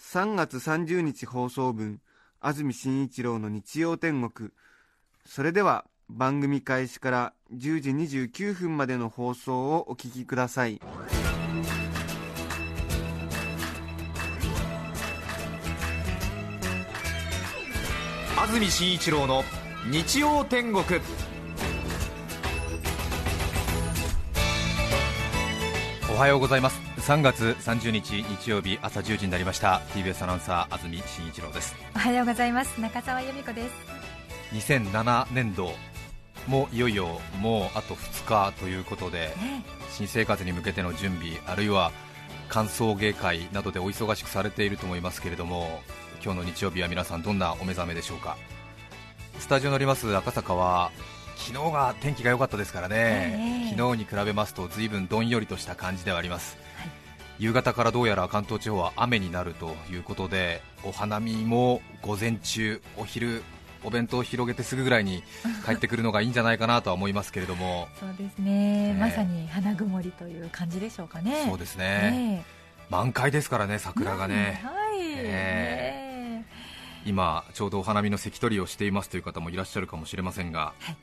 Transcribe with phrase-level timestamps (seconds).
[0.00, 2.00] 3月30日放送分
[2.40, 4.50] 安住紳一郎の日曜天国。
[5.26, 10.80] それでは番組開始から10時29分までの放送をお聞きください。
[18.36, 19.42] 安住紳一郎の
[19.90, 20.84] 日曜天国。
[26.10, 26.80] おはようございます。
[26.96, 29.82] 3月30日日曜日朝10時になりました。
[29.94, 31.76] TBS アナウンサー安住紳一郎です。
[31.94, 32.80] おはようございます。
[32.80, 33.74] 中澤由美子です。
[34.54, 35.72] 2007年度
[36.46, 41.92] もいよいよもうあと2日ということでね新生活に向けての準備あるいは
[42.48, 45.82] 歓送迎会などでお忙しくされていると思いますけれども
[46.24, 48.38] 今日の日曜日は皆さんどんなお目覚めでしょうか。
[49.38, 50.90] スタジオにおります赤坂は
[51.38, 56.90] 昨日が天気が良かったですからね、ええ昨日に比べますと随分どんよりとした感じではあります、はい。
[57.38, 63.44] 夕方からどうやら関東地方は雨になるということでお花見も午前中お昼
[63.84, 65.22] お弁当を広げてすぐぐらいに
[65.64, 67.86] 帰ってくるのがいいんじゃないかなとは思いますけれども。
[68.00, 68.98] そうですね、ね。
[68.98, 71.44] まさに花曇りという感じでしょうかね。
[71.46, 72.44] そうですね、
[72.90, 74.60] 満開ですからね桜がね、
[77.06, 80.96] 今ちょうどお花見の関取りをしていますという方もいらっしゃるかもしれませんが、はい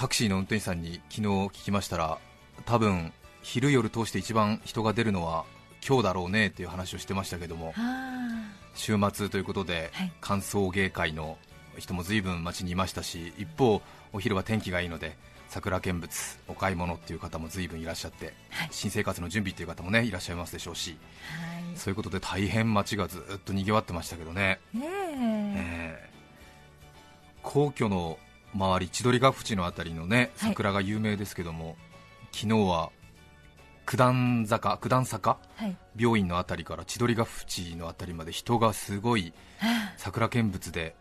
[0.00, 2.16] タクシーの運転手さんに昨日聞きましたら
[2.64, 3.12] 多分
[3.42, 5.44] 昼夜通して一番人が出るのは
[5.86, 10.12] 今日だろうねっていう話をしてましたけどもは週末ということで、はい。
[10.22, 11.36] 歓送迎会の
[11.76, 13.82] 人も随分街にいましたし一方
[14.14, 15.18] お昼は天気がいいので
[15.50, 18.68] 桜見物お買い物っていう方も随分いらっしゃって、はい。
[18.70, 20.96] 新生活の準備という方もねいらっしゃいますでしょうし
[21.74, 24.60] あそういうことで大変街がずっと賑わってましたけどね。
[24.74, 26.10] えー。
[27.42, 28.18] 皇居の
[28.54, 30.50] 周り、千鳥ヶ淵のあたりのねはい。
[30.50, 31.76] 桜が有名ですけども、
[32.32, 32.90] 昨日は
[33.86, 35.76] 九段坂、九段坂えはい。
[35.96, 40.94] 病院のあたりから千鳥ヶ淵のあたりまで人がすごいは桜見物で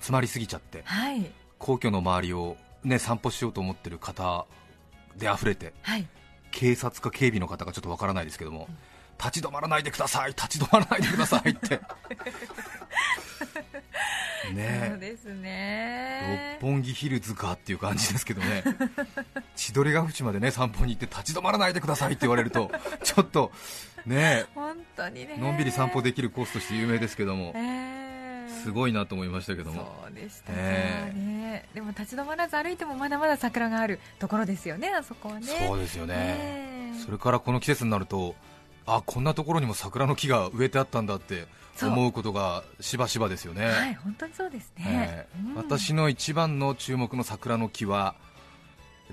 [0.00, 1.30] 集まりすぎちゃってあはい。
[1.58, 4.46] 皇居の周りを、ね、散歩しようと思ってる方
[5.16, 6.06] で溢れてはい。
[6.50, 8.68] 警察か警備の方がちょっとわからないですけども、
[9.22, 11.80] 立ち止まらないでください、立ち止まらないでくださいって。
[14.52, 16.58] ねそうですね。
[16.60, 18.64] 六本木ヒルズかっていう感じですけどね、
[19.54, 22.70] 千鳥ヶ淵までね散歩に行って立ち止まらないでくださいって言われると、
[23.04, 23.52] ちょっと
[24.04, 25.36] ね本当にね。
[25.38, 28.48] のんびり散歩できるコースとして有名ですけどもえ、え。
[28.64, 31.18] すごいなと思いましたけども、そうでしたええ。
[31.18, 35.46] ね、でも立ち止まらず歩いてもまだまだ桜があるところですよね、あそこはね。
[35.46, 36.98] そうですよね、ええ。
[36.98, 38.34] それからこの季節になると、
[38.86, 41.46] あこんなところにも桜の木が植えてあったんだって
[41.80, 43.66] 思うことがしばしばですよね。
[43.66, 44.84] はい、本当にそうですね。
[44.86, 45.26] え。
[45.34, 45.48] え。
[45.50, 45.54] うん。
[45.54, 48.14] 私の一番の注目の桜の木は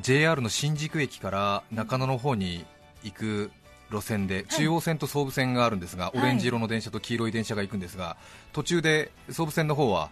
[0.01, 2.65] JR の新宿駅から中野の方に
[3.03, 3.51] 行く
[3.91, 6.19] 路線で、中央線と総武線があるんですが、い。
[6.19, 8.17] オレンジ色の電車と黄色い電車が行くんですが、
[8.53, 10.09] 途中で総武線の方は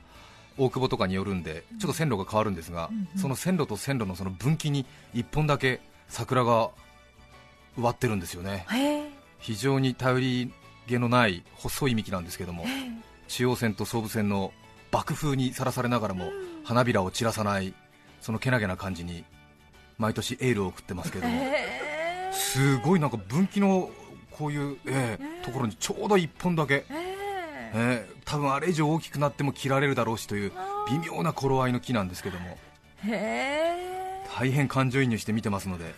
[0.57, 3.21] 大久保とかによるんで、ちょっと線路が変わるんですが、うんうん。
[3.21, 5.79] その線路と線路のその分岐に1本だけ
[6.09, 6.71] 桜が
[7.77, 8.65] 植わってるんですよね、
[9.39, 10.53] 非常に頼り
[10.87, 12.65] 気のない細い幹なんですけども、
[13.27, 14.53] 中央線と総武線の
[14.91, 16.31] 爆風にさらされながらも
[16.63, 17.73] 花びらを散らさない
[18.21, 19.25] そのけなげな感じに
[19.97, 21.41] 毎年エールを送ってますけども、
[22.31, 23.89] すごいなんか分岐の
[24.31, 25.45] こういう、ええええ。
[25.45, 27.17] ところにちょうど1本だけ、へえ。
[27.73, 30.51] ええ多分あれ以上大きくなっても切られるだろうしという
[30.89, 32.57] 微妙な頃合いの木なんですけども。
[34.37, 35.95] 大変感情移入して見てますので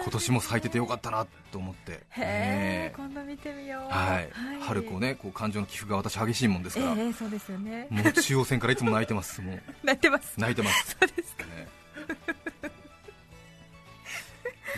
[0.00, 2.94] 今年も咲いててよかったなと思って、へえええ。
[2.96, 3.92] 今度見てみよう。
[3.92, 4.28] はい。
[4.60, 7.86] 春子ねこう感情の起伏が私激しいもんですえから、えそうですよね。
[7.90, 9.40] もう中央線からいつも泣いてます。
[9.42, 9.62] もう。
[9.84, 10.38] 泣いてます。
[10.38, 10.96] 泣いてます。
[11.00, 11.44] そうですか。
[11.44, 11.68] ね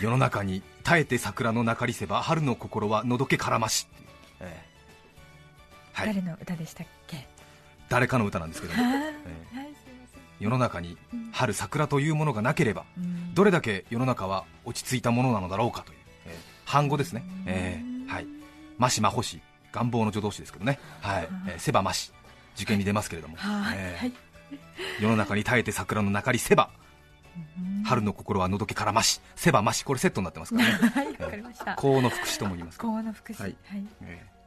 [0.01, 3.87] 世の中に耐えて桜のなかりせば春の心はのどけからまし、
[4.39, 4.71] ええ。
[5.93, 7.27] はい、誰の歌でしたっけ？
[7.89, 9.70] 誰かの歌なんですけども、はい、えはい、
[10.41, 12.83] 世の中にうん春桜というものがなければ
[13.33, 18.27] どれだけ世の中は落ち着いたものなのだろうかという、ええ反語ですね、ええはい、
[18.77, 19.41] ましまほし。
[19.71, 21.29] 願望の助動詞ですけどね、はい。
[21.47, 22.11] ええせばまし。
[22.55, 24.13] 受験に出ますけれども、はい、ええはい。
[24.99, 26.69] 世の中に耐えて桜のなかりせば
[27.85, 29.21] 春の心はのどけからまし。
[29.35, 29.83] せばまし。
[29.83, 30.89] これセットになってますからね。
[30.93, 31.75] はい、わかりました。
[31.75, 33.37] 幸の福祉とも言います幸の福祉。
[33.37, 33.51] ははい。
[33.51, 33.55] い。
[33.61, 34.40] ええ福祉の公園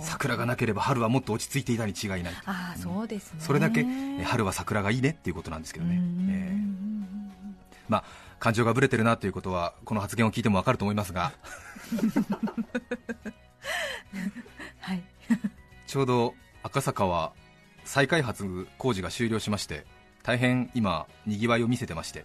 [0.00, 2.34] 桜がなければ春はもっと落ち着いていたに違いない。
[2.46, 3.40] ああそうですね。
[3.40, 6.00] それだけえ春は桜がいいねっていうことなんですけどね、
[6.30, 6.60] えー。
[7.88, 8.04] まあ、
[8.38, 11.32] 感情がぶれてるなということはこの発言を聞いてもわかると思いますが。
[14.80, 15.02] はい。
[15.86, 17.32] ちょうど赤坂は
[17.84, 19.84] 再開発工事が終了しまして
[20.22, 22.24] 大変今にぎわいを見せてまして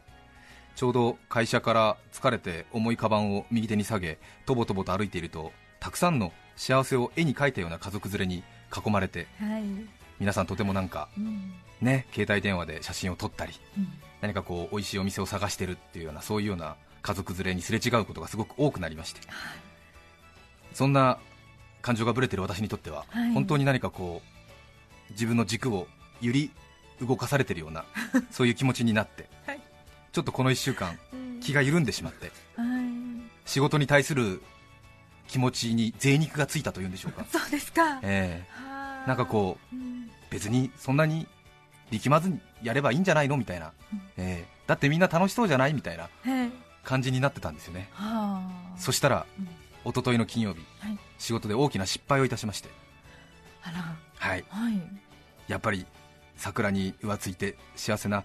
[0.75, 5.51] ちょうど会社から疲れて重いカバンを右手に下げとぼとぼと歩いていると
[5.85, 8.41] たくさんの幸せを絵に描いたような家族連れに
[8.75, 9.63] 囲まれてはい。
[10.19, 11.53] 皆さんとてもなんかうん。
[11.79, 13.87] ね携帯電話で写真を撮ったりうん。
[14.19, 19.21] 何かこう美味しいお店を探してるっていうようなそういうような家族連れにすれ違うことがすごく多くなりまして。
[20.73, 21.19] そんな
[21.83, 23.31] 感情がぶれてる私にとっては、はい。
[23.33, 24.23] 本当に何かこ
[25.07, 25.87] う自分の軸を
[26.19, 26.49] 揺り
[26.99, 27.85] 動かされてるような
[28.31, 29.61] そういう気持ちになって、はい。
[30.11, 31.39] ちょっとこの1週間うん。
[31.41, 32.85] 気が緩んでしまってはい。
[33.45, 34.41] 仕事に対する
[35.27, 37.99] 気持ちに贅肉がついたというんでしょうか、そうですか。
[38.03, 39.07] えはあ。
[39.07, 40.09] なんかこううん。
[40.29, 41.27] 別にそんなに
[41.91, 43.99] 力まずにやればいいんじゃないのみたいな、うん。
[44.17, 44.55] ええ。
[44.67, 46.51] だってみんな楽しそうじゃないみたいなはい
[46.83, 47.89] 感じになってたんですよね。
[47.93, 48.41] は
[48.75, 48.77] あ。
[48.77, 49.45] そしたらうん。
[49.91, 50.97] 一昨日の金曜日はい。
[51.17, 52.69] 仕事で大きな失敗をいたしまして。
[53.63, 53.95] あら。
[54.17, 54.45] はい。
[54.49, 54.81] はい。
[55.47, 55.85] やっぱり
[56.37, 58.23] 桜に浮ついて幸せな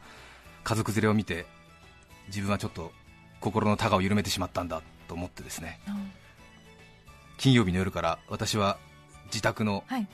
[0.65, 1.47] 家族連れを見て
[2.29, 2.93] 自分はちょっと
[3.41, 5.81] 心のタガを緩めてしまったんだと思ってですね。
[5.89, 6.13] うん
[7.41, 8.77] 金曜日の夜から私は
[9.29, 10.07] 自宅のはい。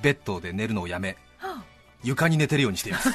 [0.00, 1.62] ベッドで寝るのをやめは
[2.02, 3.10] 床に寝てるようにしています。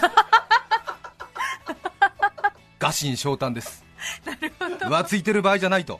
[2.77, 3.83] 臥薪嘗胆です。
[4.81, 5.99] 浮ついてる場合じゃないと。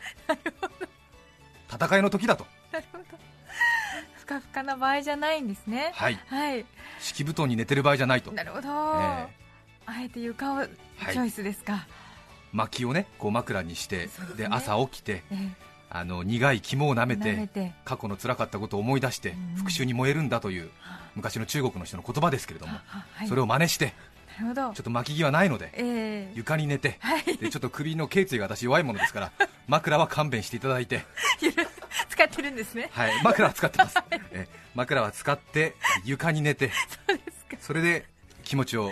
[1.68, 2.46] 戦いの時だと。
[2.72, 3.04] あなるほど。
[4.14, 5.94] ふかふかな場合じゃないんですね。
[5.96, 6.20] はい。
[6.28, 6.64] はい。
[7.00, 8.32] 敷布団に寝てる場合じゃないと。
[8.32, 9.28] なるほど、えあ
[10.00, 11.88] えて床をチョイスですか、
[12.54, 14.10] 薪をねこう枕にしてね。
[14.38, 15.50] で朝起きてえ
[15.90, 17.74] あの苦い肝を舐めえて。
[17.86, 19.56] 過去の辛かったことを思い出してうん。
[19.56, 22.74] 復讐に燃えるんだというは昔の中国の人の言葉ですけれども
[23.28, 23.94] それを真似して
[24.40, 24.74] なるほど。
[24.74, 26.32] ちょっと巻き際ないのでええ。
[26.36, 27.38] 床に寝てはい。
[27.38, 29.32] でちょっと首の頸椎が私弱いものですから
[29.68, 31.06] 枕は勘弁していただいて。
[32.10, 32.90] 使ってるんですね。
[32.92, 33.12] はい。
[33.24, 33.96] 枕は使ってます。
[34.32, 36.72] え枕は使って床に寝て
[37.08, 37.58] そうですか。
[37.60, 38.06] それで
[38.44, 38.92] 気持ちを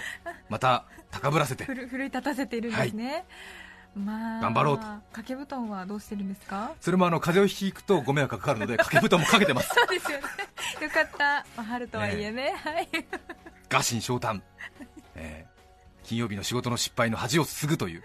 [0.50, 3.25] また高ぶらせて奮い立たせているんですね、
[3.95, 4.84] まあ頑張ろうと。
[4.84, 6.72] 掛け布団はどうしてるんですか？
[6.81, 9.69] それもあの風邪をひくとご迷惑がかかるので 掛け布団もかけてます。
[9.75, 10.24] そうですよね。
[10.81, 12.54] よかった、まあ、春とはいえね。
[12.63, 12.90] はい。
[13.69, 14.44] 臥薪嘗胆、
[15.16, 15.54] えー
[16.06, 18.04] 金曜日の仕事の失敗の恥をすぐという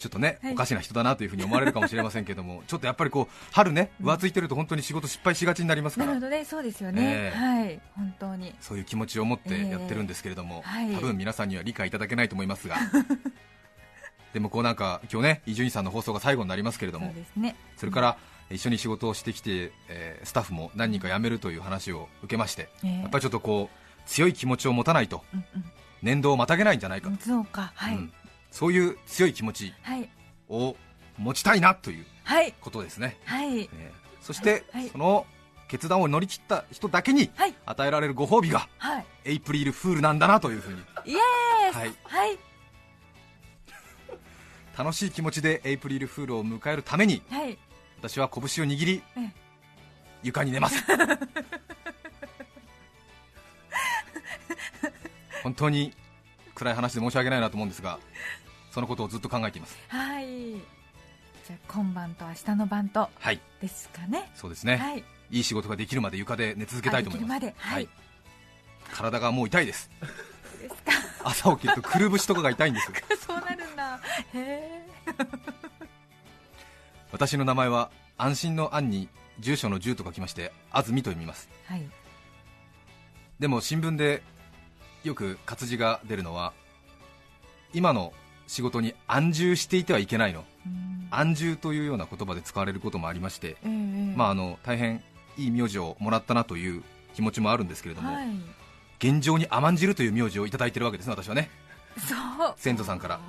[0.00, 0.52] ちょっとね、はい。
[0.54, 6.06] おかしな人だなというふうに思われるかもしれませんけども ちょっとやっぱりこう春ね浮ついてると本当に仕事失敗しがちになりますから。
[6.06, 7.38] なるほどねそうですよね、ええ。
[7.38, 8.54] はい本当に。
[8.60, 10.64] そういう気持ちを持ってやってるんですけれども、
[10.94, 12.76] 多分皆さんには理解いただけないと思いますが。
[14.32, 17.54] でもこうなんか今日ね伊集院さんの放送が最後になりますけれどそうもですね。
[17.76, 18.16] それから
[18.48, 23.00] 一緒に仕事をしてきて、えースタッフも何人か辞めるという話を受けまして、ええ。
[23.02, 25.44] やっぱりちょっとこう強い気持ちを持たないとうん
[26.02, 27.72] 年度をまたげないんじゃないかうんそうか。
[27.74, 28.12] はい、うん
[28.50, 30.08] そういう強い気持ちはい。
[30.48, 30.76] を
[31.18, 32.52] 持ちたいなというはい。
[32.60, 33.60] ことですね、はい。
[33.60, 33.68] えー
[34.20, 34.88] そして、はい。
[34.90, 35.26] その
[35.66, 37.54] 決断を乗り切った人だけにはい。
[37.64, 39.06] 与えられるご褒美がはい。
[39.24, 40.78] エイプリルフールなんだなというふうに。
[41.06, 41.18] イエー
[41.70, 41.94] イはい。
[42.04, 42.38] はい。
[44.76, 47.56] 楽しい気持ちでエイプリルフールを迎えるためにはい。
[47.98, 49.32] 私は拳を握りええ。
[50.22, 50.84] 床に寝ます。
[55.42, 55.94] 本当に
[56.54, 57.98] 暗い話で申し訳ないなと思うんですが
[58.70, 59.76] そのことをずっと考えています。
[59.88, 60.26] はい。
[60.26, 63.40] じゃあ今晩と明日の晩とはい。
[63.60, 64.30] ですかね。
[64.34, 65.04] そうですね、はい。
[65.30, 67.36] い、い仕事ができるまで床で寝続けたいと思います。
[67.36, 67.74] あできるまで。
[67.74, 67.88] はい。
[68.92, 69.90] 体がもう痛いです。
[70.60, 70.92] ですか。
[71.24, 72.92] 朝起きるとくるぶしとかが痛いんです。
[73.26, 74.00] そうなるんだ。
[74.34, 74.86] へえ
[77.12, 79.08] 私の名前は安心の安に
[79.40, 81.48] 住所の住と書きまして安住と読みます。
[81.66, 81.88] はい。
[83.38, 84.22] でも新聞で
[85.02, 86.52] よく活字が出るのは
[87.72, 88.12] 今の
[88.50, 90.44] 仕事に安住していてはいけないの。
[90.66, 91.06] うん。
[91.12, 93.68] 安住というような言葉で使われることもありまして、ええ
[94.16, 95.04] まあ、あの大変
[95.38, 96.82] いい名字をもらったなという
[97.14, 98.26] 気持ちもあるんですけれども、はい。
[98.98, 101.48] 現状に甘んじるという名字をいただいてるわけですね、私はね。
[101.96, 102.54] そう。
[102.56, 103.20] 先祖さんから。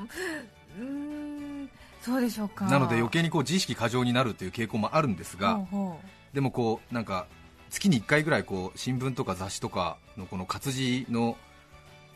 [0.79, 1.69] うーん
[2.01, 2.65] そうでしょうか。
[2.65, 5.99] なので余計にこう自意識過剰になるという傾向もあるんですが、ほうほ
[6.33, 7.27] でもこうなんか
[7.69, 11.37] 月に1回ぐらいこう新聞とか雑誌とかのこの活字の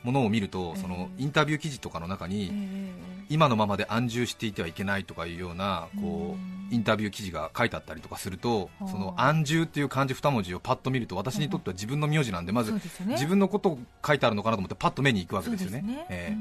[0.06, 2.94] ものを見ると、ええそのインタビュー記事とかの中うに、え
[3.30, 12.74] 今のままで安住していてはいけないとかいうようなこうインタビュー記事が書いてあったりとかすると、はあその安住っていう漢字2文字をパッと見ると私にとっては自分の名字なんでまず
[13.08, 16.38] 自分のことを書いてあるのかなと思ってパッと目に行くわけですよね。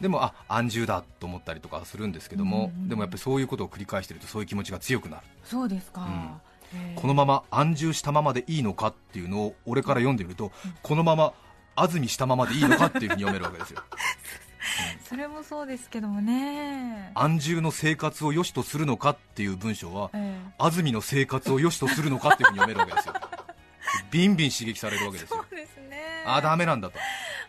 [0.00, 5.22] でもあ安住だと思ったりとかするんですけども、でもやっぱりそういうことを繰り返しているとそういう気持ちが強くなる。
[5.44, 6.94] そうですか、うん。
[6.96, 11.32] このまま安住したままでいいのかっていうのを俺から読んでみると、このまま
[11.76, 13.82] 安住したままでいいのかっていうふうに読めるわけですよ。
[15.08, 17.12] それもそうですけどもね。
[17.14, 23.14] 安住の生活を良しとするのかっていう文章は、え安住の生活を良しとするのかっていうふうに読めるわけですよ。
[24.10, 25.44] ビンビン刺激されるわけですよ。
[25.50, 26.24] そうですね。
[26.26, 26.98] ああダメなんだと、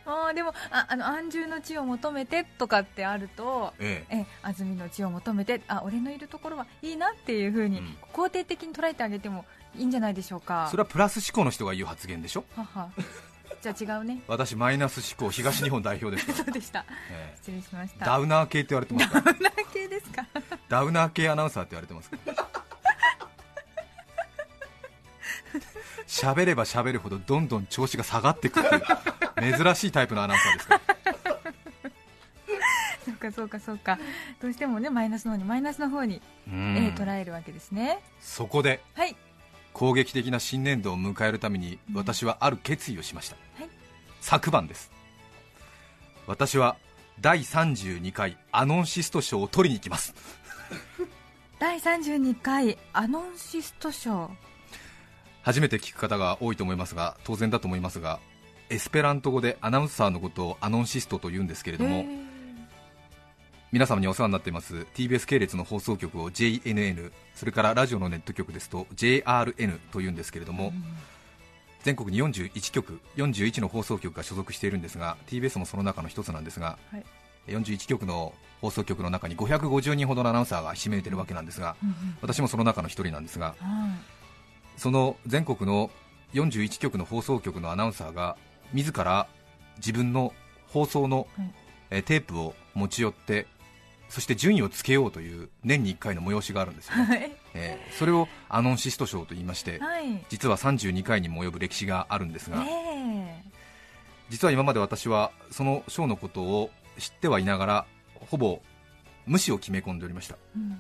[0.06, 4.06] あーでもああの安住の地を求めてとかってあるとえ。
[4.10, 7.98] ええ安住の地を求めてあ俺のいるところはいいなっていうふうに、うん。
[8.14, 10.68] 肯定的に捉えてあげてもいいんじゃないでしょうか。
[10.70, 12.46] それはプラス思考の人が言う発言でしょ。
[12.56, 12.90] はは
[13.74, 14.22] じゃあ違うね。
[14.28, 16.86] 私マイナス思考東日本代表です そうでした。
[17.12, 17.38] ええ。
[17.38, 18.06] 失礼しました。
[18.06, 20.26] ダウナー系って言われてますダウナー系ですか？
[20.70, 22.48] ダウナー系アナウンサーって言われてますから。
[26.08, 28.76] 喋れば喋るほどどんどん調子が下がっていくって
[29.46, 30.82] いう珍しいタイプのアナウンサーですから。
[33.06, 34.00] そうかそうかそうか。
[34.42, 38.00] どうしてもねマイナスの方にマイナスの方に、捉えるわけですね。
[38.22, 39.16] そこではい。
[39.74, 43.47] 攻撃的な新年度を迎えるために私はある決意をしました、はい
[44.22, 44.92] 昨晩です。
[46.26, 46.76] 私は
[47.20, 50.14] 第32回アノンシスト賞を取りに行きます。
[51.60, 54.30] 第32回アノンシスト賞。
[55.42, 58.20] 初めて聞く方が多いと思いますが当然だと思いますが
[58.70, 62.06] エスペラント語でアナウンサーのことをアノンシストと言うんですけれども、
[63.72, 70.74] 皆様にお世話になっています TBS 系列の放送局を JNN それからラジオのネット局ですと JRN というんですけれども、
[71.88, 77.06] 全国に41局41の放送局が所属しているんですが TBS もその中の一つなんですが、はい。
[77.48, 83.98] 41局の放送局の中に550人ほどのアナウンサーがひしめいているわけなんですが、うんうん私もその中の一人なんですがは
[84.76, 85.90] その全国の
[86.34, 88.36] 41局の放送局のアナウンサーが
[88.74, 89.30] 自ら
[89.78, 90.34] 自分の
[90.68, 91.54] 放送の、はい。
[91.90, 93.48] えーテープを持ち寄って
[94.10, 100.24] そして順位をつけようという年に1回の催しがあるんですよ、ねえーそれをアノンシスト賞と言いましてはい。
[100.30, 103.44] 実は32回にも及ぶ歴史があるんですが、え。
[104.30, 107.86] 実は今まで私はその賞のことを知ってはいながら
[108.30, 108.62] ほぼ
[109.26, 110.36] 無視を決め込んでおりました。
[110.36, 110.80] ーうん。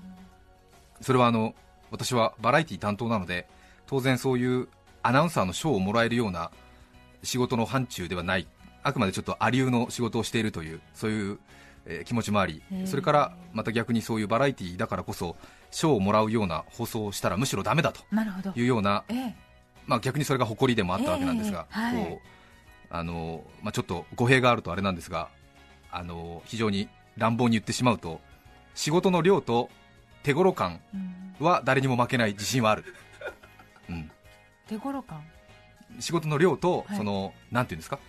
[1.01, 1.55] それはあの
[1.91, 3.47] 私はバラエティ担当なので
[3.85, 4.67] 当然そういう
[5.03, 6.51] アナウンサーの賞をもらえるような
[7.23, 8.47] 仕事の範疇ではない。
[8.83, 11.39] あくまでちょっとアリューの仕事をしているというそういう、
[11.87, 15.35] えー気持ちもありそれからまた逆にそういうバラエティだからこそ
[15.71, 18.51] 賞をもらうような放送をしたらむしろダメだとなるほど。
[18.55, 19.35] いうような、ええ。
[19.85, 22.05] まあ、逆にそれが誇りでもあったわけなんですが、ええはい。
[22.05, 22.27] こう
[22.89, 25.29] あのまあ、ちょっと語弊があるとあれなんですが
[25.91, 28.21] あの非常に乱暴に言ってしまうと
[28.75, 29.69] 仕事の量と
[30.23, 31.45] 手頃感うん。
[31.45, 32.83] は誰にも負けない自信はある、
[33.89, 34.09] うん、
[34.67, 35.21] 手頃感？
[35.99, 36.97] 仕事の量と、はい。
[36.97, 37.99] そのなんていうんですか？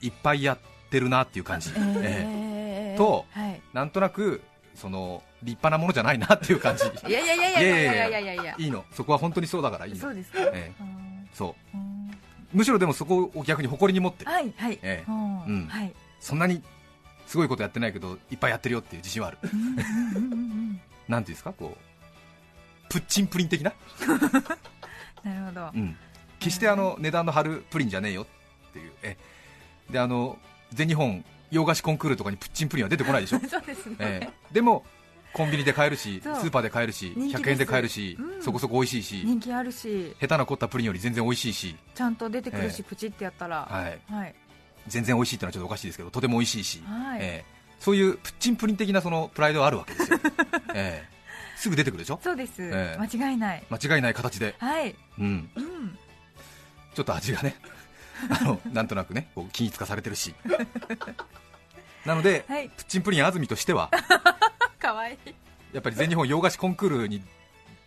[0.00, 0.58] いっぱいやっ
[0.90, 1.72] てるなっていう感じ、え。
[1.76, 2.47] ええ
[2.98, 4.42] と、はい、なんとなく
[4.74, 6.84] その立派なものじゃないなっていう感じ。
[7.08, 8.54] いやいやいやいやいやいやいや。
[8.58, 8.84] いいの。
[8.92, 9.98] そこは本当にそうだからいいの。
[10.00, 10.84] そうですね、ええ、
[11.32, 11.76] そう。
[12.52, 14.24] むしろでもそこを逆に誇りに持って。
[14.24, 15.10] るはいはい、ええ。
[15.10, 15.66] うん。
[15.66, 16.62] はい、そんなに
[17.26, 19.38] すごいことやってないけどいっぱいやってるよっていう自信はある。
[21.08, 21.52] なんていうんですか？
[21.52, 23.72] こうプッチンプリン的な？
[25.24, 25.96] なるほど、うん、
[26.38, 28.92] 決してあの値段の張るプリンじゃねえよっていう。
[29.02, 29.16] え。
[29.90, 30.38] であの
[30.72, 33.40] 全日本洋菓子コンクールとかにプッチンプリンは出てこないでしょ？
[33.48, 34.32] そうですね、ええ。
[34.52, 34.84] でも
[35.32, 37.42] コンビニで買えるしスーパーで買えるし人気です。
[37.44, 38.42] 100円で買えるし、うん。
[38.42, 40.14] そこそこ美味しいし人気あるし。
[40.20, 42.82] 下手な凝ったプリンより全然美味しいし、ちゃんと出てくるし、ええ。
[42.84, 43.68] プチってやったら。
[43.70, 44.34] はい、はい。
[44.86, 47.18] 全然美味しいってのはちょっとおかしいですけどとても美味しいし、はい。
[47.20, 47.58] ええ。
[47.78, 50.18] そういうプッチンプリン的なそのプライドはあるわけですよ、
[50.74, 51.18] ええ。
[51.56, 52.18] すぐ出てくるでしょ？
[52.24, 52.98] そうです、ええ。
[52.98, 53.62] 間違いない。
[53.70, 54.94] 間違いない形で、はい。
[55.18, 55.98] うん、うん。
[56.94, 57.54] ちょっと味がね
[58.40, 60.34] あのなんとなくねこう均一化されてるし。
[62.04, 62.68] なので、はい。
[62.70, 63.90] プッチンプリン安住としては
[64.78, 65.34] かわいい。
[65.72, 67.22] やっぱり全日本洋菓子コンクールに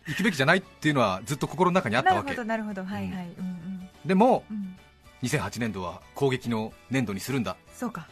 [0.06, 2.26] 行くべきじゃないっていうのはずっと心の中にあったわけ。
[2.26, 2.84] なるほどなるほど。
[2.84, 3.26] はいはい。
[3.38, 4.56] うんでもうん。
[4.56, 4.78] うん
[5.22, 7.56] 2008年度は攻撃の年度にするんだ。
[7.74, 8.08] そうか。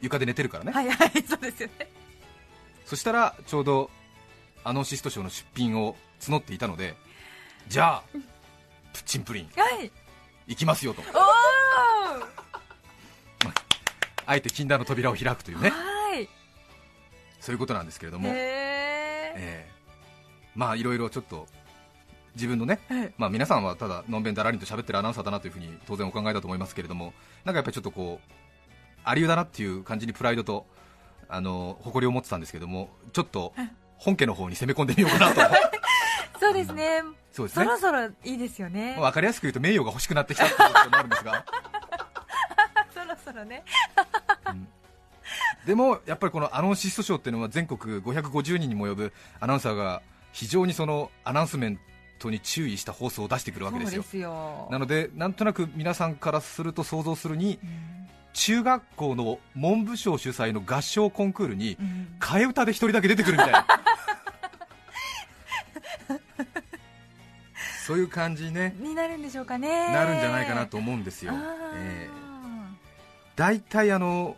[0.00, 1.88] 床で寝てるからね、はいはいそうですよね。
[2.84, 3.90] そしたらちょうど
[4.62, 6.94] アノンシスト賞の出品を募っていたので
[7.68, 8.02] じゃあ
[8.92, 9.50] プッチンプリン。
[9.56, 9.90] はい
[10.46, 11.02] 行きますよと。
[11.02, 11.04] お
[14.28, 15.68] あえて禁断の扉を開くというね。
[15.68, 16.28] ーはい。
[17.40, 18.36] そういうことなんですけれども、へえ
[19.36, 19.68] え。
[20.56, 21.46] まあいろいろちょっと
[22.34, 28.32] 自分のね、えまあ、皆さんはただのんべんだらりんと喋ってるアナウンサーだなというふうに当然お考えだと思いますけれどもなんかやっぱりちょっとこう
[29.04, 30.66] ありゅうだなっていう感じにプライドと
[31.28, 33.54] あの誇りを持ってたんですけどもちょっと
[33.96, 35.40] 本家の方に攻め込んでみようかなと
[36.46, 37.02] そうですね。
[37.32, 37.64] そうですね。
[37.64, 38.96] そろそろいいですよね。
[38.98, 41.44] 分かりやすく言うと名誉が欲しくなってきたっていうこともあるんですが。
[42.94, 43.64] そろそろね。
[45.66, 50.00] でもやっぱりこのアノンシスト賞っていうのは全国550人にも及ぶアナウンサーが
[50.32, 51.80] 非常にそのアナウンスメン
[52.18, 54.68] 当に注意した放送を出してくるわけですよ。
[54.70, 58.06] なのでなんとなく皆さんからすると想像するにうん。
[58.32, 62.16] 中学校の文部省主催の合唱コンクールにうん。
[62.20, 63.66] 替え歌で一人だけ出てくるみたいな
[67.86, 69.92] そういう感じに、ね、になるんでしょうかね。
[69.92, 71.32] なるんじゃないかなと思うんですよ、
[71.76, 72.10] ええ。
[73.36, 74.36] 大体あの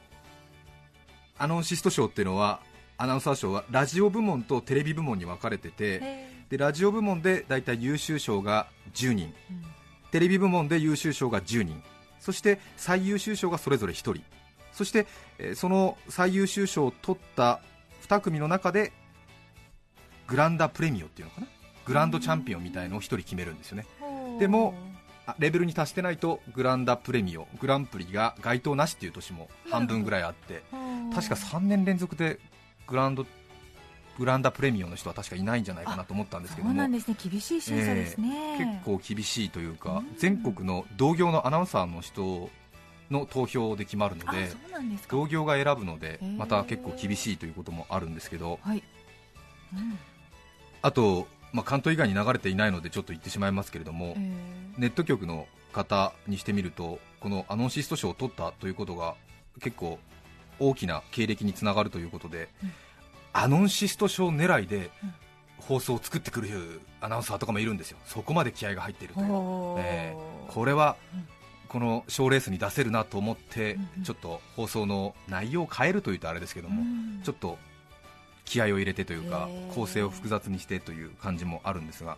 [1.38, 2.60] アナウンシスト賞っていうのは
[2.98, 9.28] アナウンサー賞はラジオ部門とテレビ部門に分かれててへでラジオ部門で大体優秀賞が10人。
[9.28, 9.64] ーうん。
[10.10, 11.82] テレビ部門で優秀賞が10人。
[12.20, 14.22] そして最優秀賞がそれぞれ1人。
[14.74, 15.06] そして、
[15.38, 17.60] えーその最優秀賞を取った
[18.08, 18.92] 2組の中で
[20.26, 21.46] グランダプレミオっていうのかな
[21.88, 23.86] グランドチャンピオンみたいのを1人決めるんですよね。
[24.38, 24.74] でも
[25.26, 30.62] あレベルに達してないとグランダプレミオグランプリが該当なしっていう年も半分ぐらいあって
[31.14, 32.38] 確か3年連続で
[32.86, 33.26] グランド
[34.18, 36.72] グランダプレミオの人は確かいないんじゃないかなと思ったんですけども。
[36.72, 37.16] そうなんですね。
[37.22, 40.16] 厳しい審査ですね、結構厳しいというか、うん。
[40.18, 42.50] 全国の同業のアナウンサーの人
[43.12, 44.50] の投票で決まるのあで
[45.08, 48.58] 同業が選ぶのでまた結構厳しいということもあるんですけど。
[48.62, 48.82] はい、
[49.72, 49.98] うん。
[50.82, 54.32] あと、まあ、関東以外に流れていないのでちょっと言ってしまいますけれども、えー
[54.78, 59.16] ネット局の方にしてみるとこのアノンシスト賞を取ったということが
[59.60, 59.98] 結構
[60.60, 62.72] 大きな経歴につながるということで、うん。
[63.32, 65.14] アノンシスト賞狙いでうん。
[65.58, 69.26] 放送を作ってくるアナウンサーとかもいるんですよ、そこまで気合が入っているという、
[69.78, 71.28] えーこれはうん。
[71.68, 77.20] この賞レースに出せるなと思って、ちょっと放送の内容を変えるというとあれですけども、うん。
[77.22, 77.58] ちょっと
[78.48, 82.16] 気合を入れてというか構成を複雑にしてという感じもあるんですが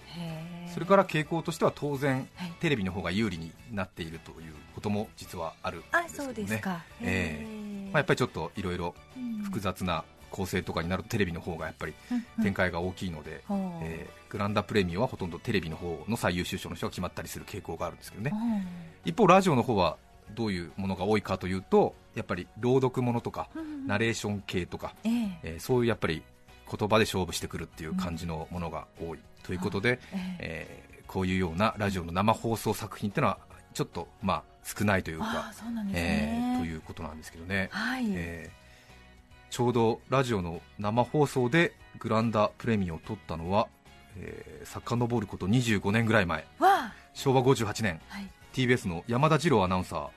[0.72, 2.52] それから傾向としては当然はい。
[2.60, 7.46] テレビの方が有利になっているということも実はあるんあですけどねそうですか、え
[7.92, 11.94] まあ、やっぱりちょっといろいろうん複雑な構成とかになるとテレビの方がやっぱり
[12.42, 13.42] 展開が大きいので、
[13.82, 18.32] えーグランダプレミアはほとんどテレビの方の最優秀賞の人が決まったりする傾向があるんですけどね。
[19.04, 19.96] 一方ラジオの方は
[20.36, 25.40] どういうものが多いかというとやっぱり朗読ものとかうんナレーション系とか、ええ。
[25.42, 26.22] えーそういうやっぱり
[26.70, 30.36] 言葉で勝負してくるっていう感じのものが多いということで、ええ。
[30.40, 33.38] えーこういうようなラジオの生放送作品っていうのは
[33.74, 38.60] ちょっとまあ少ないというあかうなんですえね、ーということなんですけどね、はい、えー
[39.50, 43.66] ちょうどラジオの生放送でグランダプレミアを取ったのは、
[44.16, 46.46] えー、遡ること25年ぐらい前。
[47.14, 48.00] 昭和58年。
[48.08, 48.28] はい。
[48.52, 50.08] TBS の山田二郎アナウンサー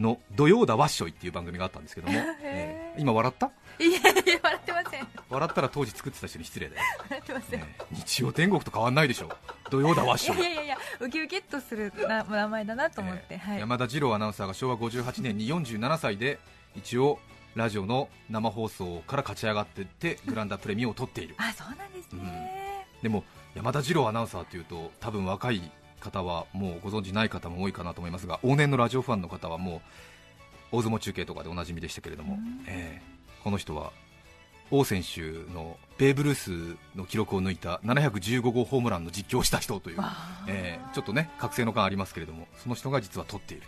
[0.00, 3.50] の「土曜だわっしょい」っていう番組があったんですけども、えー今笑った？
[3.78, 4.00] いやいや
[4.42, 5.08] 笑ってません。
[5.30, 9.30] 笑ったら当時作ってた人に失礼だよ、笑ってません、ね日曜天国と変わんないでしょ
[9.70, 10.38] 土曜だわっしょい。
[10.38, 13.60] いやいやいやウキウキっとするな名前だなと思って、えーはい。
[13.60, 16.38] 山田二郎アナウンサーが昭和58年に47歳で
[16.76, 17.18] 一応
[17.54, 21.34] ラジオの生放送から勝ち上がっていってグランダプレミアを取っている。
[21.38, 29.82] あそうなんですね、でも山田二郎アナウンサーというと多分若い方はもうご存知ない方も多いかなと思いますが往年のラジオファンの方はも
[30.72, 32.64] う大相撲中継とかでおなじみでしたけれども、うん。
[32.66, 33.10] えー
[33.42, 33.92] この人は
[34.70, 39.98] 王選手のベーブ・ルースの記録を抜いた715号ホームランの実況をした人という、
[40.46, 43.62] えーちょっとね覚醒の感ありますけれどもその人が実は取っている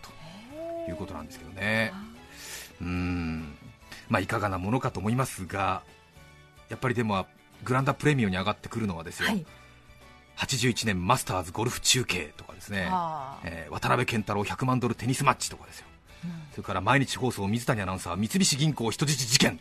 [0.87, 1.93] ということなんですけどね。
[2.83, 3.55] うーん。
[4.11, 5.83] まあいかがなものかと思いますが
[6.69, 7.27] やっぱりでも
[7.65, 9.47] グランダプレミアに上がってくるのはですよ、はい
[10.37, 13.41] 81年マスターズゴルフ中継とかですね、はあ。
[13.45, 15.87] えー渡辺健太郎100万ドルテニスマッチとかですよ。
[16.25, 16.31] うん。
[16.53, 19.61] それから毎日放送水谷アナウンサー三菱銀行人質事件、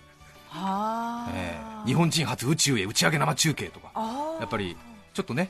[0.49, 1.31] はあ。
[1.33, 3.91] えー日本人初宇宙へ打ち上げ生中継とか。
[4.39, 4.77] やっぱり
[5.13, 5.49] ちょっとね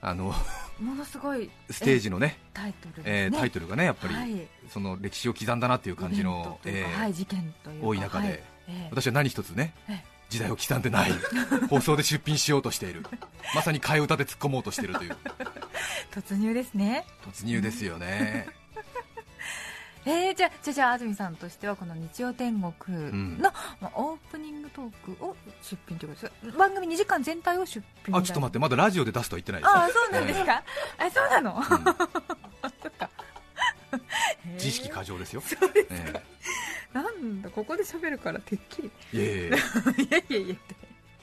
[0.00, 0.32] あの
[0.80, 4.46] ものすごい ステージのねタイトルえね、ータイトルがねやっぱり、はい。
[4.72, 8.36] その歴史を刻んだなっていう感じのえーはい、事件というか多い中で、はい。
[8.36, 8.88] ええ。
[8.90, 11.12] 私は何一つねええ時代を刻んでない
[11.68, 13.04] 放送で出品しようとしている。
[13.54, 15.16] まさに替え歌で突っ込もうとしているという。
[16.14, 17.04] 突入ですね。
[17.26, 18.48] 突入ですよね、
[20.06, 23.38] えー、じゃあじゃあじゃあ安住さんとしてはこの日曜天国の、ん。
[23.40, 26.56] まあ、オープニングトークを出品ということです。
[26.56, 29.70] 番組2時間全体を出品あちょっと待ってまだラジオで出すとは言ってないです。
[29.70, 30.62] ああそうなんですか、
[30.98, 31.64] あそうなの、うん。
[31.64, 33.10] そっか。
[34.54, 35.42] 自意識過剰ですよ、
[35.90, 36.22] え
[36.92, 38.90] なんだここで喋るからてっきり。
[39.14, 39.58] えいやいやいや。
[40.04, 40.56] いやいやいや。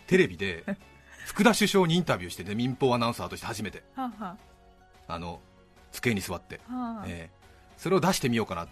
[0.07, 0.63] テレビで
[1.25, 3.83] 福田首相にインタビューしてね民放アナウンサーとして初めて。
[3.95, 4.37] はあ、は
[5.07, 5.19] あ。
[5.19, 5.41] の
[5.91, 7.05] 机に座って、あはあ。
[7.07, 7.37] ええ。
[7.77, 8.67] それを出してみようかな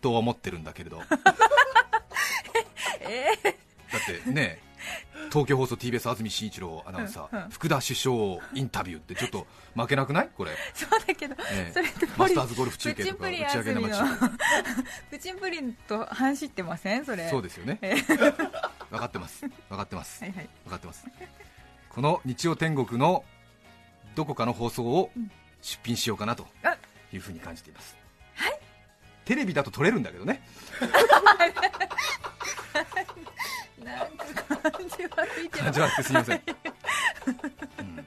[0.00, 0.98] とは思ってるんだけれど。
[1.04, 1.04] だ
[3.00, 3.28] え。
[3.90, 4.60] ーってね
[5.30, 7.44] 東京放送 TBS 安住紳一郎アナウンサうんうん。
[7.46, 8.14] ー福田首相
[8.54, 10.30] インタビューってちょっと負けなくない？
[10.36, 11.72] これ、そうだけど、ええ。
[11.72, 14.30] それってマスターズゴルフ中継とか打ち上げ生中
[15.10, 17.04] プチンプリンと反してません？
[17.04, 17.24] それ。
[17.24, 17.78] 継そうですよね。
[17.82, 17.94] え
[18.90, 19.40] 分かってます。
[19.68, 20.22] 分かってます。
[20.22, 20.48] はいはい。
[20.64, 21.06] 分かってます。
[21.88, 23.24] この日曜天国の
[24.14, 25.30] どこかの放送をうん。
[25.62, 26.76] 出品しようかなとあ
[27.10, 27.96] いうふうに感じています、
[29.24, 30.42] テレビだと撮れるんだけどね。
[33.82, 35.64] なんか感じ悪いけど。
[35.64, 36.42] 感じ悪くてすみません、
[37.78, 38.04] うん。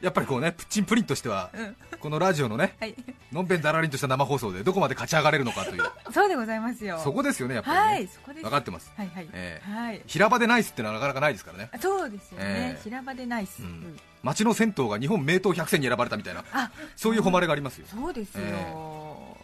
[0.00, 1.76] やっぱりこうねプッチンプリンとしては、うん。
[1.98, 2.94] このラジオのねはい。
[3.32, 5.82] のんべんだらりんとした生放送でどこまで勝ち上がれるのかという。
[6.12, 7.00] そうでございますよ。
[7.02, 8.42] そこですよねやっぱりね、はいそこです。
[8.42, 8.92] 分かってます。
[8.96, 9.70] はいはい、ええ。
[9.70, 10.02] はい。
[10.06, 11.70] 平場でナイスってのはなかなかないですからね。
[11.80, 12.82] そうですよね、ええ。
[12.82, 18.74] 平場でナイス、うんうん町の銭湯が日本名湯100選に選ばれたみたいなあそういう誉れがありますよ、そうですよ、え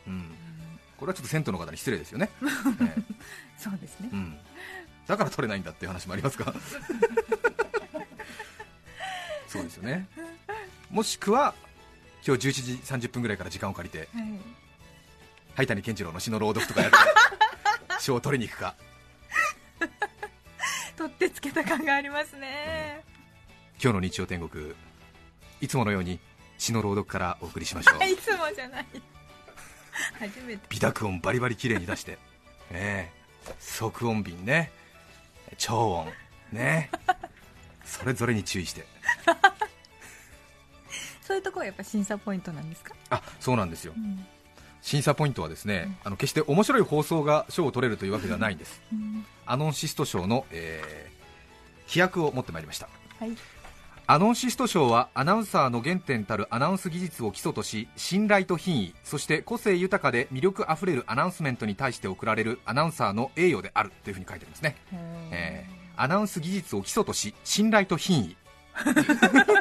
[0.09, 0.25] うん、
[0.97, 2.47] これはちょっと銭湯の方に失礼ですよね、え
[2.99, 3.03] え
[3.61, 4.09] そうですね。
[4.11, 4.39] うん、
[5.07, 6.55] だから取れないんだっていう話もありますが。
[9.47, 10.09] そうですよね。
[10.91, 11.55] もしくは
[12.27, 12.73] 今日11時
[13.09, 14.41] 30分ぐらいから時間を借りてはい。
[15.57, 16.97] 灰谷健次郎の詩の朗読とかやって
[18.01, 18.75] 賞を取りに行くか。
[20.97, 23.05] 取ってつけた感がありますね、
[23.83, 24.75] 今日の日曜天国
[25.63, 26.21] いつものように
[26.59, 28.05] 詩の朗読からお送りしましょう。
[28.05, 28.87] いつもじゃない。
[30.19, 30.67] 初めて。
[30.69, 32.19] 微濁音バリバリ綺麗に出して、
[32.71, 33.55] ええ。
[33.59, 34.71] 即音瓶ね。
[35.57, 36.13] 超音。
[36.53, 36.91] ね
[37.87, 38.85] それぞれに注意して。
[41.23, 43.95] そういうところはやっぱ審査ポイントなんですか、あそうなんですよ。
[43.97, 44.27] うん。
[44.83, 48.83] 審査ポイントはですね、あの決して面白い放送が賞を取れるというわけではないんです。
[48.93, 49.25] うん。
[49.47, 51.21] アノンシスト賞の、えー
[51.91, 52.89] 飛躍を持ってまいりました。
[53.19, 53.37] はい
[54.13, 64.75] アノンシスト賞はアナウンサーの原点たるアナウンス技術を基礎とし信頼と品位そして個性豊かで魅力あふれるアナウンスメントに対して贈られるアナウンサーの栄誉であるというふうに書いてありますね、
[65.31, 68.37] えーアナウンス技術を基礎とし信頼と品位。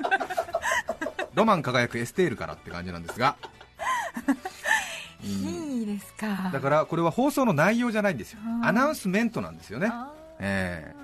[1.36, 3.36] ロマン輝くエステールからって感じなんですが、
[5.22, 5.30] うん。
[5.30, 6.50] いいですか。
[6.54, 8.40] だからこれは放送の内容じゃないんですよ。
[8.64, 9.92] アナウンスメントなんですよね。
[10.40, 11.00] ええ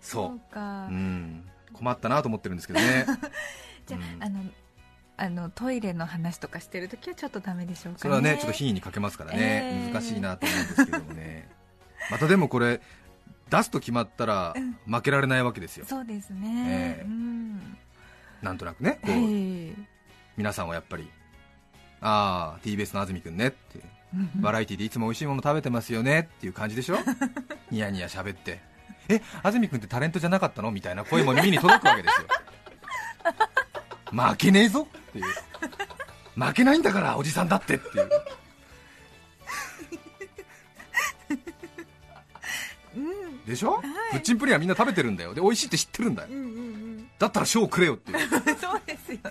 [0.00, 0.36] そそう。
[0.36, 1.47] うか、うん
[1.78, 3.06] 困ったなと思ってるんですけどね。
[3.86, 4.22] じゃあ,、うん。
[4.22, 4.40] あの
[5.20, 7.98] あのトイレの話とかしてるときはちょっとダメでしょうかね。
[8.00, 9.92] それはねちょっと品位にかけますからね、えー。
[9.92, 11.48] 難しいなと思うんですけどもね。
[12.10, 12.80] またでもこれ
[13.50, 14.54] 出すと決まったら
[14.86, 15.86] 負けられないわけですよ。
[15.88, 17.04] そうですね、ええ。
[17.04, 17.78] うん。
[18.42, 19.74] なんとなくねこう、ええ
[20.36, 21.10] 皆さんはやっぱり
[22.00, 23.80] ああ TBS の安住くんねって
[24.36, 26.98] バラエティでいつも美味しいもの食べてますよねっていう感じでしょ？
[27.70, 28.60] ニヤニヤ喋って
[29.08, 30.70] え安住くんってタレントじゃなかったの？
[30.70, 32.28] みたいな声も耳に届くわけですよ。
[34.10, 34.86] 負けねえぞ？
[35.10, 35.24] っていう。
[36.34, 38.10] 負けないんだからおじさんだってっていう。
[42.96, 45.32] うんでしょ、プッチンプリンはみんな食べてるんだよ。
[45.34, 46.28] で美味しいって知ってるんだよ。
[46.30, 48.18] うんうんだったら賞をくれよっていう。
[48.18, 49.30] うんそうですよね。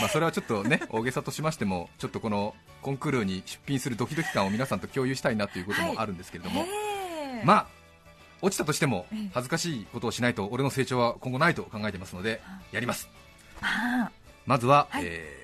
[0.00, 7.44] まあそれはちょっとね大げさとしましてもちょっとこのコンクールに出品するドキドキ感を皆さんと共有したいなということもあるんですけれども、ええ。
[7.44, 7.66] まあ
[8.42, 9.30] 落ちたとしてもええ。
[9.32, 12.40] 恥ずかしいことをしないと俺の成長は今後ないと考えてますので
[12.72, 13.08] やります。
[13.62, 14.10] あ
[14.44, 15.04] まずは、はい。
[15.06, 15.42] えー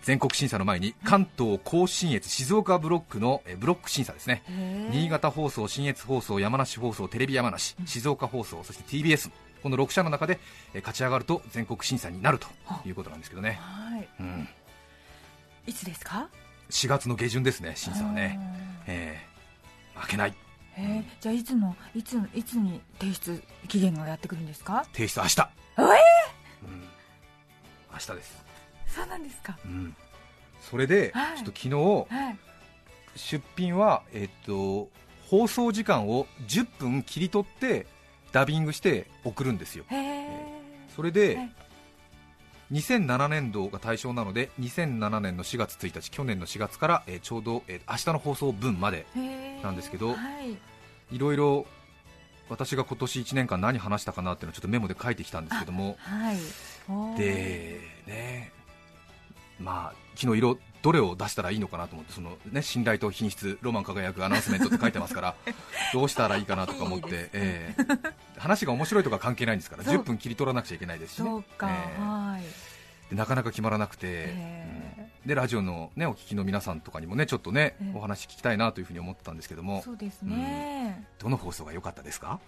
[0.00, 4.42] 全国審査の前に関東甲信越静岡ブロックのえーブロック審査ですね。
[4.90, 9.30] 新潟放送、信越放送、山梨放送、テレビ山梨、静岡放送、そして TBS、
[9.62, 10.38] この6社の中で
[10.72, 12.46] えー勝ち上がると全国審査になると
[12.86, 14.08] いうことなんですけどね、はい。
[14.20, 14.48] うん、
[15.66, 16.28] いつですか
[16.70, 18.38] ？4月の下旬ですね、審査はね、
[18.82, 20.34] あえー負けない、
[20.80, 24.84] えじゃあいつのいついつに提出期限がやってくるんですか？
[24.92, 25.46] 提出明日、え
[25.80, 25.84] え
[26.62, 26.80] うん、
[27.92, 28.44] 明日です、
[28.86, 29.58] そうなんですか。
[29.64, 29.96] うん、
[30.60, 31.36] それで、はい。
[31.36, 32.38] ちょっと昨日はい。
[33.16, 34.90] 出品は、えっと、
[35.28, 37.86] 放送時間を10分切り取って
[38.30, 39.84] ダビングして送るんですよ。
[39.88, 40.28] へえ
[40.94, 41.52] それで、はい
[42.72, 49.06] 2007年度が対象なので2007年の4月1日去年の4月から、えーちょうど、えー明日の放送分まで
[49.62, 50.56] なんですけどはい。
[51.14, 51.66] いろいろ
[52.50, 55.96] 私が今年1年間何話したかなっていうのをちょっとメモで書いてきたんですけども。
[56.00, 56.38] はい。
[57.18, 58.52] でね
[59.60, 65.34] まあ昨日色どれを出したらいいのかなと思ってその、ね、信頼と品質ロマン輝くアナウンスメントって書いてますから
[65.92, 67.28] どうしたらいいかなとか思っていいね。
[67.32, 69.96] えー話が面白いとか関係ないんですからそう。
[69.96, 71.28] 10分切り取らなくちゃいけないですしね。
[71.28, 72.00] えー
[73.12, 74.34] なかなか決まらなくて、
[75.26, 77.96] でラジオの、ね、お聞きの皆さんとかにもねちょっとね、ええ。
[77.96, 79.82] お話聞きたいなというふうに思ってたんですけども。
[79.82, 82.40] そうですね、どの放送が良かったですか？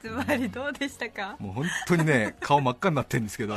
[0.00, 1.36] つまりどうでしたか？
[1.38, 3.56] もう本当にね顔真っ赤になってるんですけど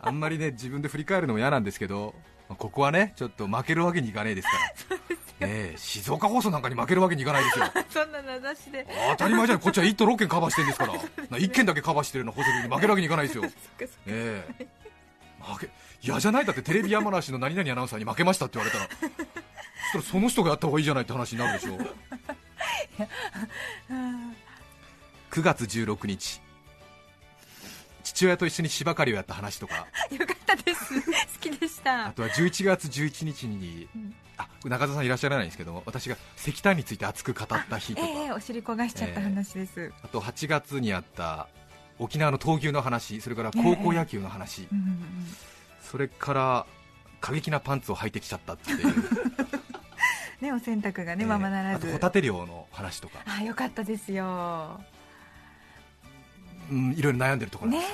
[0.00, 2.14] あんまりね自分で振り返るのも嫌なんですけど
[2.48, 4.58] まあここはねちょっと負けるわけにいかねえですから
[5.40, 7.66] ええ静岡放送なんかに負けるわけにいかないですよ。
[7.90, 8.86] そんな名指しで。
[9.10, 10.92] 当たり前じゃないこっちは1都6県カバーしてるんですから。
[10.94, 10.98] な
[11.38, 13.42] 1県だけカバーしてるような放送局に負けるわけにいかないですよ。
[13.46, 13.92] そっかそっか。
[14.06, 14.66] ええ。
[15.40, 15.68] 負け
[16.02, 16.44] 嫌じゃない？
[16.44, 18.90] だってテレビ山梨の何々アナウンサーに負けましたって言われたら。
[18.90, 21.78] そしたらその人がやった方がいいじゃないって話になるでしょ。
[25.30, 26.40] 9月16日。
[28.02, 29.86] 父親と一緒に芝刈りをやった話とか。
[30.10, 30.94] よかったです。
[31.02, 32.06] 好きでした。
[32.06, 34.14] あとは11月11日に、うん。
[34.36, 41.48] あ中田さんいらっしゃらないんですけども私が石炭について熱く語った日とか、ええお尻焦がしちゃった話です、あと8月にあった
[41.98, 45.36] 沖縄の闘牛の話それから高校野球の話、うんうんうん
[45.90, 46.66] それから
[47.20, 48.94] 過激なパンツを履いてきちゃったっていう、
[50.40, 51.86] ねお洗濯がね、えーままならず。
[51.86, 54.80] あとホタテ漁の話とか、あよかったですよ。
[56.70, 57.86] うん、いろいろ悩んでるところです、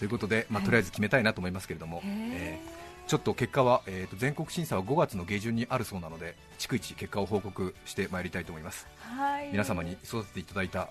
[0.00, 0.64] ということで、まあ、はい。
[0.64, 8.86] とりあえず決めたいなと思いますけれども、ええーちょっと結果は、えーと全国審査は5月の下旬にあるそうなので逐一結果を報告してまいりたいと思います。
[9.00, 9.48] はい。
[9.50, 10.88] 皆様に育てていただいた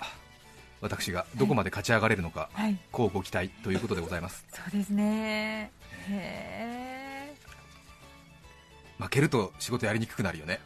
[0.82, 2.78] 私がどこまで勝ち上がれるのか、はい。
[2.92, 4.46] こうご期待ということでございます。
[4.52, 5.72] そうですね。
[6.10, 7.36] へえ
[9.02, 10.60] 負けると仕事やりにくくなるよね。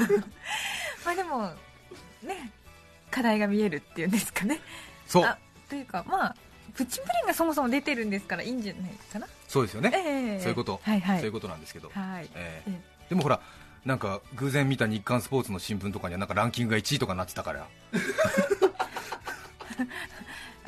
[1.06, 1.50] まあでも
[2.22, 2.52] ね
[3.10, 4.60] 課題が見えるっていうんですかね。
[5.06, 5.24] そう。
[5.24, 5.38] あ
[5.70, 6.36] というかまあ
[6.76, 9.26] プチプリンがそもそも出てるんですからいいんじゃないかな？
[9.48, 10.40] そうですよね、ええ。
[10.40, 11.18] そういうこと、はいはい。
[11.18, 12.28] そういうことなんですけど、はい。
[12.34, 12.70] ええ。
[13.06, 13.40] ーでもほら
[13.84, 17.66] なんか偶然見た日刊スポーツの新聞とかにはなんかランキングが1位とかなってたから。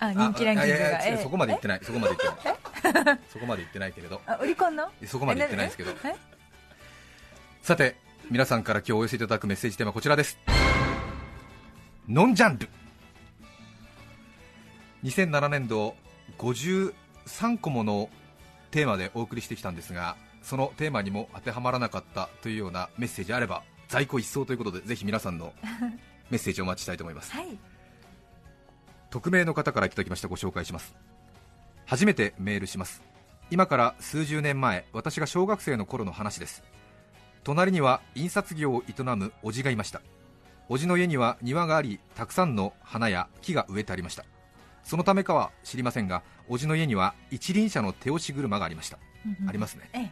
[0.00, 0.66] あ人気ランキングが。
[0.66, 1.80] あいやいやそこまで言ってない。
[1.82, 3.18] そこまで言ってない。
[3.28, 4.20] そこまで言ってないけれど。
[4.26, 4.88] あオリコンの？
[5.06, 5.90] そこまで言ってないですけど。
[6.04, 6.14] え？
[7.62, 7.96] さて
[8.30, 10.38] 皆さんから今日お寄せいただくメッセージテーマはこちらです。
[12.08, 12.68] ノンジャンル
[15.04, 15.94] 2007年度
[16.38, 16.92] 53
[17.60, 18.10] 個もの
[18.70, 25.52] テーマでお送りしてきたんですがそのテーマにも当てはまらなかったというようなメッセージあれば在庫一掃ということでぜひ皆さんの
[26.30, 27.32] メッセージをお待ちしたいと思います。
[27.32, 27.58] はい。
[29.10, 30.94] 匿名の方からいただきましたご紹介します。
[31.86, 33.02] 初めてメールします。
[33.50, 36.62] 今から数十年前私が小学生の頃の話です。
[37.44, 40.02] 隣には印刷業を営む叔父がいました。
[40.68, 44.24] 叔父の家には庭がありたくさんの花や木が植えてありました
[44.88, 48.98] そのためかは知りませんが叔父の家には一輪車の手押し車がありました。
[49.46, 49.90] ありますね。
[49.92, 50.10] ええ。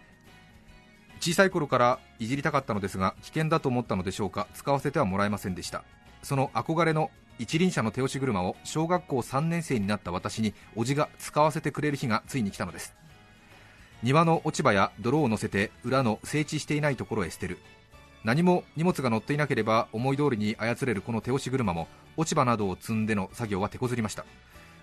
[1.18, 5.82] 小さい頃からいじりたかったのですが危険だと思ったのでしょうか使わせてはもらえませんでした。
[6.22, 12.94] その憧れの一輪車の手押し車を小学校3年生になった私に叔父が使わせてくれる日がついに来たのです。
[14.02, 17.56] 庭の落ち葉や泥を乗せて裏の整地していないところへ捨てる。
[18.24, 24.26] 何も荷物が乗っていなければ思い通りに操れるこの手押し車も落ち葉などを積んでの作業は手こずりました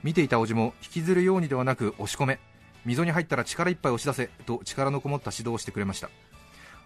[0.04, 2.40] 見ていた叔父も引きずるようにではなく押し込め。
[2.86, 6.10] 溝に入ったら力いっぱい押し出せと力のこもった指導をしてくれました。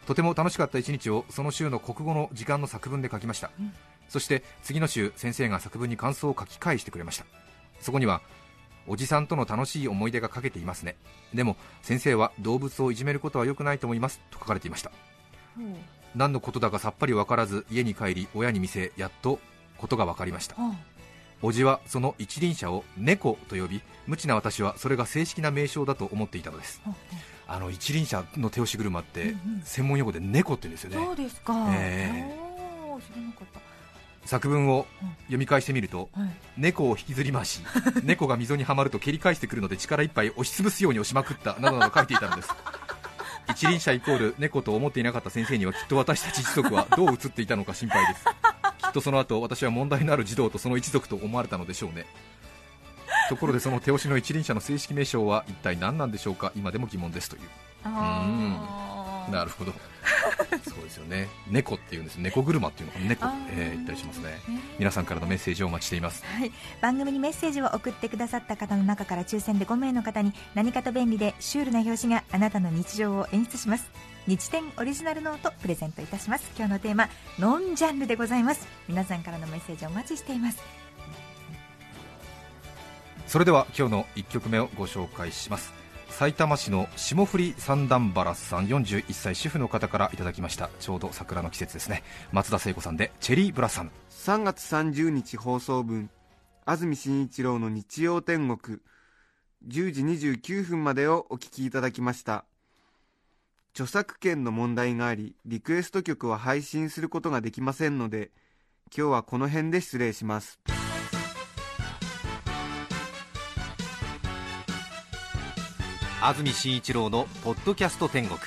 [0.06, 3.74] とても楽しかった一日をその週の国語の時間の作文で書きました、うん。
[4.08, 7.26] そして次の週先生が作文に感想を書き返してくれました。
[7.82, 8.22] そこには
[8.88, 10.96] おじさんとの楽しい思い出が書けていますね。
[11.34, 14.92] でも先生は動物をいじめることは良くないと思いますと書かれていました。
[16.16, 19.40] 何のことだかさっぱり分からず家に帰り親に見せやっと
[19.78, 20.56] ことが分かりました。
[20.58, 20.72] あ
[21.42, 26.82] おじはその一輪車を猫と呼び無知な私はそれが正式な名称だと思っていたのです。
[26.86, 26.92] あ
[27.50, 29.62] あの一輪車の手押し車ってうんうん。
[29.64, 31.54] 専門用語で猫って言うんですよね、そうですか。
[31.72, 32.38] え
[32.84, 33.62] おー知らなかっ
[34.26, 34.86] 作文を
[35.28, 36.30] 読み返してみるとたはい。
[36.58, 37.62] 猫を引きずり回し
[38.04, 42.50] 猫が溝にはまると蹴り返してくるので力いっぱい押しつぶすように押しまくったなどなど書いていたのです。
[43.50, 48.26] 一輪車イコール猫と思っていなかった先生にはきっと私たち一族はどう映っていたのか心配です
[48.98, 52.06] とその後私は問題のある児童とその一族と思われたのでしょうね。
[53.30, 56.52] ところでその手押しの一輪車の正式名称は一体何なんでしょうか。
[56.56, 57.42] 今でも疑問ですという
[59.32, 59.74] なるほど。
[60.70, 61.28] そうですよね。
[61.50, 63.06] 猫っていうんです猫車っていうのかな。
[63.06, 63.26] 猫。
[63.52, 64.32] えー言ったりしますね。
[64.48, 66.24] ね皆さんからのメッセージをお待ちしています。
[66.26, 73.90] はい、番組にメッセージを送ってくださった方の中から抽選で5名の方に何かと便利でシュールな表紙があなたの日常を演出します。
[74.28, 76.50] 日展オリジナルノートプレゼントいたします。
[76.58, 77.10] 今日のテーマ
[77.40, 78.68] ノンジャンルでございます。
[78.88, 80.88] 皆さんからのメッセージお待ちしています。
[83.28, 85.74] それでは今日の1曲目をご紹介します
[86.18, 90.72] 埼玉市の霜降り三段バラスさん41歳主婦の方からいただきました。
[90.80, 92.02] ちょうど桜の季節ですね。
[92.32, 96.10] 松田聖子さんでチェリーブラッサム3月30日放送分
[96.66, 98.80] 安住紳一郎の日曜天国
[99.68, 100.02] 10時
[100.32, 102.46] 29分までをお聞きいただきました。
[103.76, 108.32] 著作権の問題がありリクエスト曲は配信することができませんので
[108.88, 110.60] 今日はこの辺で失礼します。
[116.20, 118.40] 安住紳一郎の「ポッドキャスト天国」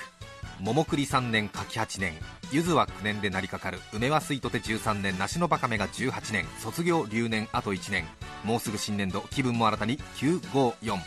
[0.60, 2.14] 桃栗3年柿8年。
[2.50, 6.46] 柚子は9年で成りかかる梅はスイトテ13年梨のバカメが18年。
[6.58, 8.08] 卒業留年あと1年。
[8.42, 10.98] もうすぐ新年度気分も新たに954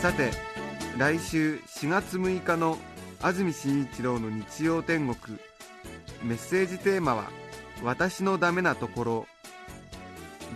[0.00, 0.30] さて
[0.96, 2.78] 来週4月6日の
[3.20, 5.38] 安住紳一郎の日曜天国。
[6.24, 7.30] メッセージテーマは
[7.82, 9.26] 「私のダメなところ」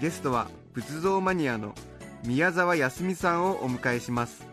[0.01, 1.75] ゲストは仏像マニアの
[2.25, 4.47] 宮沢康美さんをお迎えします。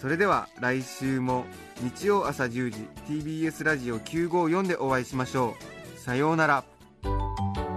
[0.00, 1.44] それでは来週も
[1.82, 5.54] 日曜朝10時 TBS ラジオ954でお会いしましょ
[5.96, 6.00] う。
[6.00, 6.64] さようなら。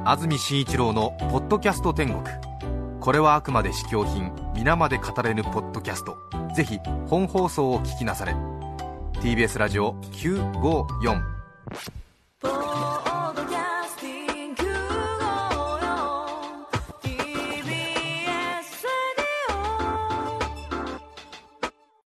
[0.06, 2.24] 安住紳一郎の「ポッドキャスト天国」
[3.00, 6.18] これはあくまで試供品皆まで語れぬポッドキャスト。
[6.56, 8.36] ぜひ本放送を聞きなされ。
[9.22, 11.22] TBS ラジオ954
[12.44, 13.13] ポッドキャ